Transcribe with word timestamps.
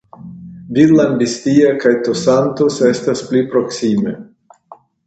Villambistia 0.77 1.75
kaj 1.85 1.93
Tosantos 2.09 2.81
estas 2.91 3.25
pli 3.31 3.47
proksime. 3.55 4.21